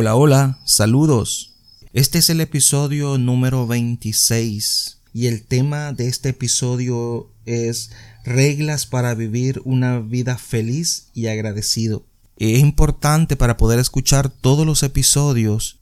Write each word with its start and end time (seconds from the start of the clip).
Hola, 0.00 0.14
hola, 0.14 0.60
saludos. 0.64 1.54
Este 1.92 2.18
es 2.18 2.30
el 2.30 2.40
episodio 2.40 3.18
número 3.18 3.66
26 3.66 5.00
y 5.12 5.26
el 5.26 5.42
tema 5.44 5.92
de 5.92 6.06
este 6.06 6.28
episodio 6.28 7.32
es 7.46 7.90
reglas 8.24 8.86
para 8.86 9.16
vivir 9.16 9.60
una 9.64 9.98
vida 9.98 10.38
feliz 10.38 11.08
y 11.14 11.26
agradecido. 11.26 12.06
Es 12.36 12.60
importante 12.60 13.34
para 13.34 13.56
poder 13.56 13.80
escuchar 13.80 14.28
todos 14.28 14.64
los 14.64 14.84
episodios 14.84 15.80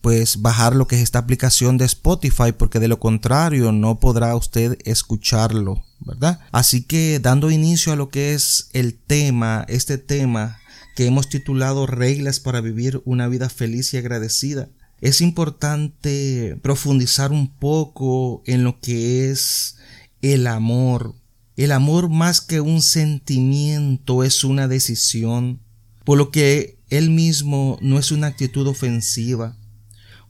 pues 0.00 0.40
bajar 0.40 0.74
lo 0.74 0.86
que 0.86 0.96
es 0.96 1.02
esta 1.02 1.18
aplicación 1.18 1.76
de 1.76 1.84
Spotify 1.84 2.52
porque 2.56 2.80
de 2.80 2.88
lo 2.88 2.98
contrario 2.98 3.70
no 3.72 4.00
podrá 4.00 4.34
usted 4.34 4.78
escucharlo, 4.86 5.84
¿verdad? 6.00 6.40
Así 6.52 6.84
que 6.84 7.20
dando 7.20 7.50
inicio 7.50 7.92
a 7.92 7.96
lo 7.96 8.08
que 8.08 8.32
es 8.32 8.70
el 8.72 8.94
tema, 8.94 9.66
este 9.68 9.98
tema 9.98 10.58
que 10.98 11.06
hemos 11.06 11.28
titulado 11.28 11.86
Reglas 11.86 12.40
para 12.40 12.60
vivir 12.60 13.02
una 13.04 13.28
vida 13.28 13.48
feliz 13.48 13.94
y 13.94 13.98
agradecida. 13.98 14.68
Es 15.00 15.20
importante 15.20 16.58
profundizar 16.60 17.30
un 17.30 17.54
poco 17.54 18.42
en 18.46 18.64
lo 18.64 18.80
que 18.80 19.30
es 19.30 19.76
el 20.22 20.48
amor. 20.48 21.14
El 21.56 21.70
amor 21.70 22.08
más 22.08 22.40
que 22.40 22.60
un 22.60 22.82
sentimiento 22.82 24.24
es 24.24 24.42
una 24.42 24.66
decisión, 24.66 25.60
por 26.02 26.18
lo 26.18 26.32
que 26.32 26.80
él 26.90 27.10
mismo 27.10 27.78
no 27.80 28.00
es 28.00 28.10
una 28.10 28.26
actitud 28.26 28.66
ofensiva. 28.66 29.56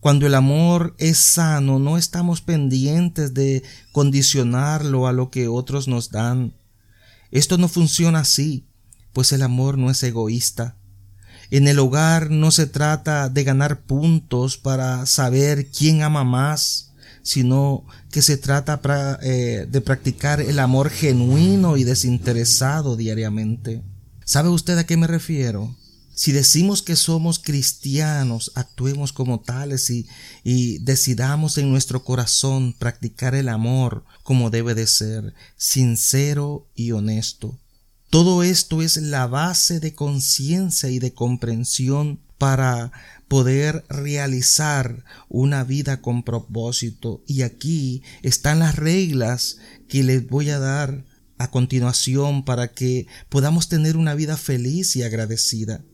Cuando 0.00 0.26
el 0.26 0.34
amor 0.34 0.94
es 0.98 1.16
sano, 1.16 1.78
no 1.78 1.96
estamos 1.96 2.42
pendientes 2.42 3.32
de 3.32 3.62
condicionarlo 3.90 5.06
a 5.06 5.14
lo 5.14 5.30
que 5.30 5.48
otros 5.48 5.88
nos 5.88 6.10
dan. 6.10 6.52
Esto 7.30 7.56
no 7.56 7.68
funciona 7.68 8.18
así 8.18 8.67
pues 9.12 9.32
el 9.32 9.42
amor 9.42 9.78
no 9.78 9.90
es 9.90 10.02
egoísta. 10.02 10.76
En 11.50 11.66
el 11.66 11.78
hogar 11.78 12.30
no 12.30 12.50
se 12.50 12.66
trata 12.66 13.28
de 13.28 13.44
ganar 13.44 13.80
puntos 13.80 14.58
para 14.58 15.06
saber 15.06 15.70
quién 15.70 16.02
ama 16.02 16.22
más, 16.22 16.92
sino 17.22 17.84
que 18.10 18.22
se 18.22 18.36
trata 18.36 18.80
eh, 19.22 19.66
de 19.70 19.80
practicar 19.80 20.40
el 20.40 20.58
amor 20.58 20.90
genuino 20.90 21.76
y 21.76 21.84
desinteresado 21.84 22.96
diariamente. 22.96 23.82
¿Sabe 24.24 24.50
usted 24.50 24.76
a 24.76 24.84
qué 24.84 24.96
me 24.96 25.06
refiero? 25.06 25.74
Si 26.14 26.32
decimos 26.32 26.82
que 26.82 26.96
somos 26.96 27.38
cristianos, 27.38 28.50
actuemos 28.54 29.12
como 29.12 29.40
tales 29.40 29.88
y, 29.88 30.06
y, 30.42 30.78
decidamos 30.78 31.58
en 31.58 31.70
nuestro 31.70 32.02
corazón 32.02 32.74
practicar 32.76 33.34
el 33.34 33.48
amor 33.48 34.04
como 34.22 34.50
debe 34.50 34.74
de 34.74 34.86
ser, 34.86 35.32
sincero 35.56 36.66
y 36.74 36.90
honesto. 36.90 37.58
Todo 38.10 38.42
esto 38.42 38.80
es 38.80 38.96
la 38.96 39.26
base 39.26 39.80
de 39.80 39.94
conciencia 39.94 40.88
y 40.88 40.98
de 40.98 41.12
comprensión 41.12 42.20
para 42.38 42.90
poder 43.28 43.84
realizar 43.90 45.04
una 45.28 45.62
vida 45.62 46.00
con 46.00 46.22
propósito. 46.22 47.22
Y 47.26 47.42
aquí 47.42 48.02
están 48.22 48.60
las 48.60 48.76
reglas 48.76 49.58
que 49.88 50.02
les 50.02 50.26
voy 50.26 50.48
a 50.48 50.58
dar 50.58 51.04
a 51.36 51.50
continuación 51.50 52.44
para 52.44 52.68
que 52.68 53.06
podamos 53.28 53.68
tener 53.68 53.96
una 53.96 54.14
vida 54.14 54.36
feliz 54.36 54.96
y 54.96 55.02
agradecida. 55.02 55.84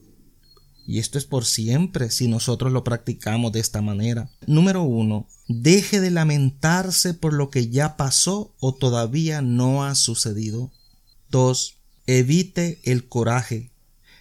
Y 0.86 0.98
esto 0.98 1.18
es 1.18 1.24
por 1.24 1.46
siempre 1.46 2.10
si 2.10 2.28
nosotros 2.28 2.70
lo 2.70 2.84
practicamos 2.84 3.52
de 3.52 3.60
esta 3.60 3.80
manera. 3.80 4.30
Número 4.46 4.82
uno, 4.82 5.26
deje 5.48 6.00
de 6.00 6.10
lamentarse 6.10 7.14
por 7.14 7.32
lo 7.32 7.50
que 7.50 7.70
ya 7.70 7.96
pasó 7.96 8.54
o 8.60 8.74
todavía 8.74 9.40
no 9.42 9.84
ha 9.84 9.94
sucedido. 9.94 10.70
Dos, 11.30 11.78
Evite 12.06 12.80
el 12.84 13.08
coraje. 13.08 13.70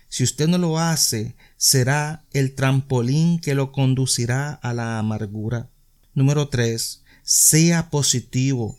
Si 0.07 0.23
usted 0.23 0.47
no 0.47 0.57
lo 0.57 0.79
hace, 0.79 1.35
será 1.57 2.25
el 2.31 2.55
trampolín 2.55 3.39
que 3.39 3.55
lo 3.55 3.71
conducirá 3.71 4.53
a 4.53 4.73
la 4.73 4.99
amargura. 4.99 5.69
Número 6.13 6.47
3. 6.47 7.03
Sea 7.23 7.89
positivo. 7.89 8.77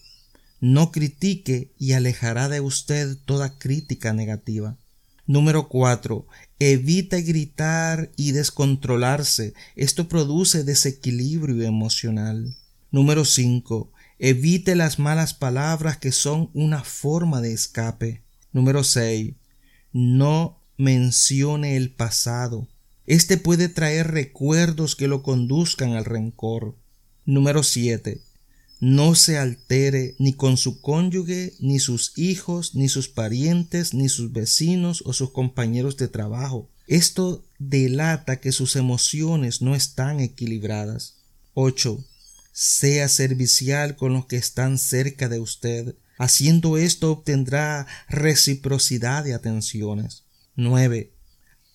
No 0.61 0.91
critique 0.91 1.73
y 1.79 1.93
alejará 1.93 2.49
de 2.49 2.61
usted 2.61 3.19
toda 3.27 3.59
crítica 3.59 4.15
negativa. 4.15 4.79
Número 5.27 5.69
4. 5.69 6.27
Evite 6.59 7.21
gritar 7.23 8.11
y 8.17 8.33
descontrolarse. 8.33 9.53
Esto 9.77 10.09
produce 10.09 10.65
desequilibrio 10.65 11.63
emocional. 11.67 12.57
Número 12.91 13.27
5. 13.27 13.93
Evite 14.19 14.75
las 14.75 14.99
malas 14.99 15.35
palabras 15.35 15.99
que 15.99 16.13
son 16.13 16.51
una 16.55 16.85
forma 16.85 17.43
de 17.43 17.53
escape. 17.53 18.24
Número 18.55 18.85
6. 18.85 19.35
No 19.93 20.63
mencione 20.79 21.77
el 21.77 21.91
pasado. 21.91 22.69
Este 23.05 23.37
puede 23.37 23.69
traer 23.69 24.13
recuerdos 24.13 24.95
que 24.95 25.09
lo 25.09 25.23
conduzcan 25.23 25.93
al 25.93 26.05
rencor. 26.05 26.77
Número 27.27 27.65
7. 27.65 28.23
No 28.81 29.17
se 29.17 29.39
altere 29.39 30.15
ni 30.19 30.35
con 30.35 30.57
su 30.57 30.81
cónyuge, 30.81 31.55
ni 31.59 31.81
sus 31.81 32.17
hijos, 32.17 32.77
ni 32.77 32.89
sus 32.89 33.09
parientes, 33.09 33.93
ni 33.93 34.09
sus 34.09 34.33
vecinos 34.33 35.03
o 35.05 35.13
sus 35.13 35.31
compañeros 35.31 35.97
de 35.97 36.07
trabajo. 36.07 36.71
Esto 36.87 37.45
delata 37.59 38.41
que 38.41 38.53
sus 38.53 38.77
emociones 38.77 39.63
no 39.63 39.75
están 39.75 40.21
equilibradas. 40.21 41.17
8. 41.55 42.05
Sea 42.53 43.09
servicial 43.09 43.97
con 43.97 44.13
los 44.13 44.27
que 44.27 44.37
están 44.37 44.79
cerca 44.79 45.29
de 45.29 45.41
usted. 45.41 45.97
Haciendo 46.19 46.77
esto 46.77 47.11
obtendrá 47.11 47.87
reciprocidad 48.09 49.25
de 49.25 49.35
atenciones. 49.35 50.25
9. 50.57 51.13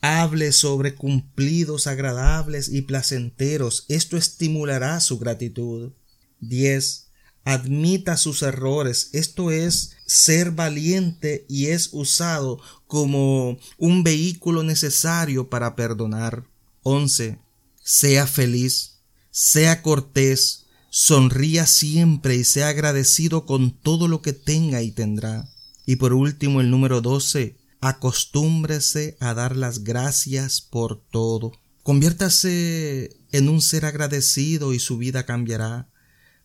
Hable 0.02 0.54
sobre 0.54 0.96
cumplidos 0.96 1.88
agradables 1.88 2.70
y 2.70 2.84
placenteros. 2.84 3.86
Esto 3.90 4.16
estimulará 4.16 5.00
su 5.02 5.20
gratitud. 5.20 5.92
10. 6.40 7.08
Admita 7.44 8.16
sus 8.16 8.42
errores. 8.42 9.10
Esto 9.12 9.52
es 9.52 9.98
ser 10.06 10.52
valiente 10.52 11.46
y 11.50 11.68
es 11.68 11.90
usado 11.92 12.62
como 12.88 13.58
un 13.78 14.04
vehículo 14.04 14.64
necesario 14.64 15.50
para 15.50 15.76
perdonar. 15.76 16.46
11. 16.84 17.40
Sea 17.84 18.26
feliz. 18.26 19.00
Sea 19.32 19.82
cortés 19.82 20.66
sonría 20.90 21.66
siempre 21.66 22.36
y 22.36 22.44
sea 22.44 22.70
agradecido 22.70 23.46
con 23.46 23.72
todo 23.72 24.08
lo 24.08 24.22
que 24.22 24.34
tenga 24.34 24.82
y 24.82 24.92
tendrá. 24.92 25.50
Y 25.86 25.98
por 25.98 26.14
último, 26.14 26.62
el 26.62 26.70
número 26.70 27.02
12, 27.02 27.56
acostúmbrese 27.82 29.18
a 29.20 29.34
dar 29.34 29.56
las 29.56 29.84
gracias 29.84 30.62
por 30.62 31.02
todo. 31.02 31.52
Conviértase 31.84 33.18
en 33.32 33.50
un 33.50 33.62
ser 33.62 33.86
agradecido 33.86 34.74
y 34.74 34.80
su 34.80 34.98
vida 34.98 35.26
cambiará. 35.26 35.90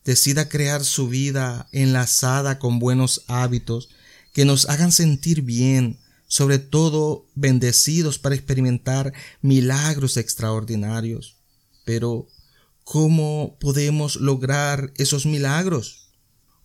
Decida 0.05 0.49
crear 0.49 0.85
su 0.85 1.08
vida 1.08 1.69
enlazada 1.73 2.58
con 2.58 2.79
buenos 2.79 3.25
hábitos 3.26 3.88
que 4.32 4.44
nos 4.44 4.69
hagan 4.69 4.93
sentir 4.93 5.43
bien, 5.43 5.99
sobre 6.26 6.58
todo 6.58 7.26
bendecidos 7.35 8.19
para 8.19 8.35
experimentar 8.35 9.12
milagros 9.41 10.17
extraordinarios. 10.17 11.37
Pero 11.85 12.26
¿Cómo 12.85 13.57
podemos 13.61 14.17
lograr 14.17 14.93
esos 14.97 15.25
milagros? 15.25 16.13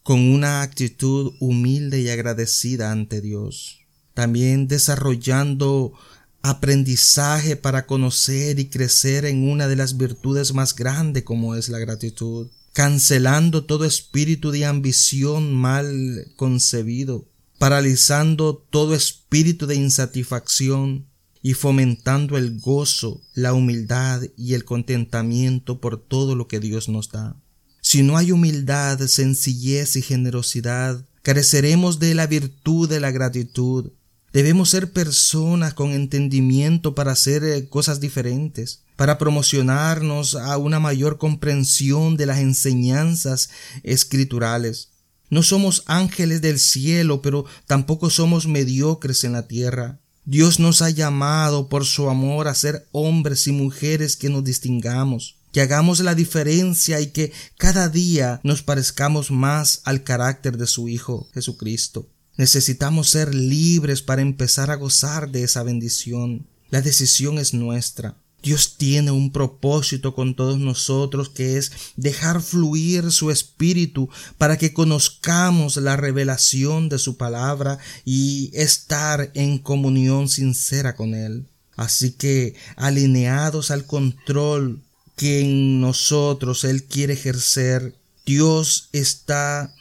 Con 0.03 0.19
una 0.19 0.61
actitud 0.61 1.33
humilde 1.39 2.01
y 2.01 2.09
agradecida 2.09 2.91
ante 2.91 3.21
Dios. 3.21 3.79
También 4.13 4.67
desarrollando 4.67 5.93
aprendizaje 6.41 7.55
para 7.55 7.85
conocer 7.85 8.59
y 8.59 8.69
crecer 8.69 9.25
en 9.25 9.49
una 9.49 9.67
de 9.67 9.77
las 9.77 9.97
virtudes 9.97 10.53
más 10.53 10.75
grandes 10.75 11.23
como 11.23 11.55
es 11.55 11.69
la 11.69 11.79
gratitud. 11.79 12.47
cancelando 12.71 13.65
todo 13.65 13.83
espíritu 13.83 14.51
de 14.51 14.63
ambición 14.65 15.53
mal 15.53 16.31
concebido, 16.37 17.27
paralizando 17.57 18.55
todo 18.55 18.95
espíritu 18.95 19.67
de 19.67 19.75
insatisfacción 19.75 21.08
y 21.41 21.53
fomentando 21.53 22.37
el 22.37 22.59
gozo, 22.59 23.21
la 23.33 23.53
humildad 23.53 24.23
y 24.37 24.53
el 24.53 24.65
contentamiento 24.65 25.79
por 25.79 26.01
todo 26.01 26.35
lo 26.35 26.47
que 26.47 26.59
Dios 26.59 26.89
nos 26.89 27.09
da. 27.09 27.35
Si 27.81 28.03
no 28.03 28.17
hay 28.17 28.31
humildad, 28.31 28.99
sencillez 29.07 29.95
y 29.95 30.01
generosidad, 30.01 31.05
careceremos 31.21 31.99
de 31.99 32.13
la 32.13 32.27
virtud 32.27 32.89
de 32.89 32.99
la 32.99 33.11
gratitud. 33.11 33.91
Debemos 34.33 34.69
ser 34.69 34.91
personas 34.91 35.73
con 35.73 35.91
entendimiento 35.91 36.93
para 36.93 37.13
hacer 37.13 37.43
eh, 37.43 37.67
cosas 37.67 37.99
diferentes, 37.99 38.83
para 38.95 39.17
promocionarnos 39.17 40.35
a 40.35 40.57
una 40.57 40.79
mayor 40.79 41.17
comprensión 41.17 42.17
de 42.17 42.25
las 42.25 42.39
enseñanzas 42.39 43.49
escriturales. 43.83 44.89
No 45.29 45.41
somos 45.41 45.83
ángeles 45.85 46.41
del 46.41 46.59
cielo, 46.59 47.21
pero 47.21 47.45
tampoco 47.65 48.09
somos 48.09 48.45
mediocres 48.47 49.23
en 49.23 49.33
la 49.33 49.47
tierra. 49.47 49.99
Dios 50.29 50.59
nos 50.59 50.83
ha 50.83 50.91
llamado 50.91 51.69
por 51.69 51.85
su 51.85 52.07
amor 52.07 52.47
a 52.47 52.53
ser 52.53 52.87
hombres 52.91 53.47
y 53.47 53.51
mujeres 53.51 54.15
que 54.15 54.29
nos 54.29 54.43
distingamos, 54.43 55.37
que 55.51 55.59
hagamos 55.59 56.01
la 56.01 56.13
diferencia 56.13 57.01
y 57.01 57.07
que 57.07 57.33
cada 57.57 57.89
día 57.89 58.39
nos 58.43 58.61
parezcamos 58.61 59.31
más 59.31 59.81
al 59.85 60.03
carácter 60.03 60.57
de 60.57 60.67
su 60.67 60.87
Hijo 60.87 61.27
Jesucristo. 61.33 62.07
Necesitamos 62.37 63.09
ser 63.09 63.33
libres 63.33 64.03
para 64.03 64.21
empezar 64.21 64.69
a 64.69 64.75
gozar 64.75 65.31
de 65.31 65.41
esa 65.41 65.63
bendición. 65.63 66.45
La 66.69 66.83
decisión 66.83 67.39
es 67.39 67.55
nuestra. 67.55 68.15
Dios 68.41 68.75
tiene 68.77 69.11
un 69.11 69.31
propósito 69.31 70.15
con 70.15 70.35
todos 70.35 70.59
nosotros 70.59 71.29
que 71.29 71.57
es 71.57 71.71
dejar 71.97 72.41
fluir 72.41 73.11
su 73.11 73.31
espíritu 73.31 74.09
para 74.37 74.57
que 74.57 74.73
conozcamos 74.73 75.77
la 75.77 75.97
revelación 75.97 76.89
de 76.89 76.99
su 76.99 77.17
palabra 77.17 77.79
y 78.05 78.51
estar 78.53 79.31
en 79.33 79.57
comunión 79.57 80.29
sincera 80.29 80.95
con 80.95 81.13
Él. 81.13 81.47
Así 81.75 82.11
que 82.11 82.55
alineados 82.75 83.71
al 83.71 83.85
control 83.85 84.81
que 85.15 85.41
en 85.41 85.81
nosotros 85.81 86.63
Él 86.63 86.83
quiere 86.85 87.13
ejercer, 87.13 87.95
Dios 88.25 88.89
está 88.93 89.73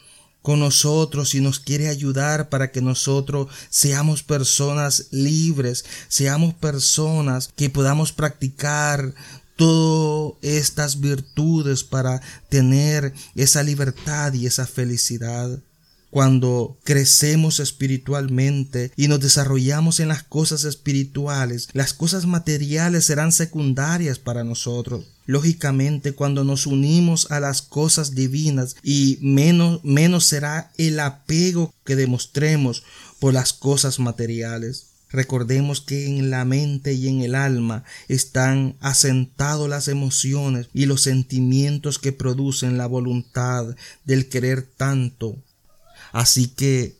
con 0.42 0.60
nosotros 0.60 1.34
y 1.34 1.40
nos 1.40 1.60
quiere 1.60 1.88
ayudar 1.88 2.48
para 2.48 2.70
que 2.70 2.80
nosotros 2.80 3.48
seamos 3.68 4.22
personas 4.22 5.08
libres, 5.10 5.84
seamos 6.08 6.54
personas 6.54 7.50
que 7.54 7.70
podamos 7.70 8.12
practicar 8.12 9.14
todas 9.56 10.36
estas 10.42 11.00
virtudes 11.00 11.82
para 11.82 12.22
tener 12.48 13.12
esa 13.34 13.62
libertad 13.62 14.32
y 14.32 14.46
esa 14.46 14.66
felicidad. 14.66 15.58
Cuando 16.10 16.78
crecemos 16.84 17.60
espiritualmente 17.60 18.92
y 18.96 19.08
nos 19.08 19.20
desarrollamos 19.20 20.00
en 20.00 20.08
las 20.08 20.22
cosas 20.22 20.64
espirituales, 20.64 21.68
las 21.74 21.92
cosas 21.92 22.24
materiales 22.24 23.04
serán 23.04 23.30
secundarias 23.30 24.18
para 24.18 24.42
nosotros. 24.42 25.04
Lógicamente, 25.26 26.12
cuando 26.12 26.44
nos 26.44 26.66
unimos 26.66 27.30
a 27.30 27.40
las 27.40 27.60
cosas 27.60 28.14
divinas 28.14 28.76
y 28.82 29.18
menos, 29.20 29.84
menos 29.84 30.24
será 30.24 30.72
el 30.78 30.98
apego 30.98 31.74
que 31.84 31.94
demostremos 31.94 32.84
por 33.18 33.34
las 33.34 33.52
cosas 33.52 33.98
materiales. 33.98 34.86
Recordemos 35.10 35.82
que 35.82 36.06
en 36.06 36.30
la 36.30 36.46
mente 36.46 36.94
y 36.94 37.08
en 37.08 37.20
el 37.20 37.34
alma 37.34 37.84
están 38.08 38.76
asentados 38.80 39.68
las 39.68 39.88
emociones 39.88 40.68
y 40.72 40.86
los 40.86 41.02
sentimientos 41.02 41.98
que 41.98 42.12
producen 42.12 42.78
la 42.78 42.86
voluntad 42.86 43.76
del 44.04 44.28
querer 44.30 44.62
tanto 44.62 45.36
Así 46.12 46.48
que, 46.48 46.96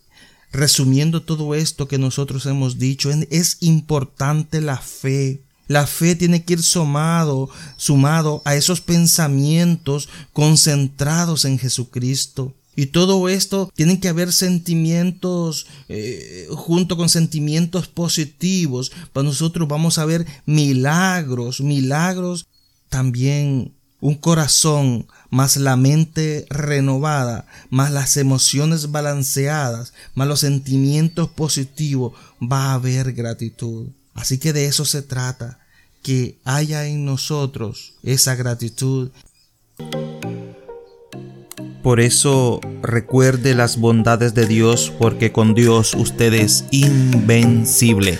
resumiendo 0.51 1.21
todo 1.21 1.55
esto 1.55 1.87
que 1.87 1.97
nosotros 1.97 2.45
hemos 2.45 2.79
dicho, 2.79 3.09
es 3.11 3.57
importante 3.61 4.61
la 4.61 4.77
fe. 4.77 5.41
La 5.67 5.85
fe 5.85 6.15
tiene 6.15 6.43
que 6.43 6.53
ir 6.53 6.63
sumado, 6.63 7.49
sumado 7.77 8.41
a 8.43 8.55
esos 8.55 8.81
pensamientos 8.81 10.09
concentrados 10.33 11.45
en 11.45 11.59
Jesucristo. 11.59 12.55
Y 12.75 12.87
todo 12.87 13.27
esto 13.27 13.71
tiene 13.75 13.99
que 13.99 14.07
haber 14.07 14.31
sentimientos 14.31 15.67
eh, 15.89 16.47
junto 16.51 16.97
con 16.97 17.09
sentimientos 17.09 17.87
positivos. 17.87 18.91
Para 19.11 19.25
nosotros 19.25 19.67
vamos 19.67 19.97
a 19.97 20.05
ver 20.05 20.25
milagros, 20.45 21.61
milagros 21.61 22.47
también 22.87 23.73
un 24.01 24.15
corazón 24.15 25.07
más 25.29 25.57
la 25.57 25.75
mente 25.75 26.45
renovada, 26.49 27.45
más 27.69 27.91
las 27.91 28.17
emociones 28.17 28.91
balanceadas, 28.91 29.93
más 30.15 30.27
los 30.27 30.39
sentimientos 30.39 31.29
positivos, 31.29 32.13
va 32.41 32.71
a 32.71 32.73
haber 32.75 33.13
gratitud. 33.13 33.87
Así 34.13 34.37
que 34.37 34.53
de 34.53 34.65
eso 34.65 34.85
se 34.85 35.01
trata, 35.01 35.59
que 36.01 36.39
haya 36.45 36.87
en 36.87 37.05
nosotros 37.05 37.93
esa 38.03 38.35
gratitud. 38.35 39.11
Por 41.83 41.99
eso 41.99 42.59
recuerde 42.81 43.55
las 43.55 43.77
bondades 43.77 44.33
de 44.33 44.45
Dios, 44.45 44.91
porque 44.99 45.31
con 45.31 45.53
Dios 45.53 45.93
usted 45.93 46.33
es 46.33 46.65
invencible. 46.71 48.19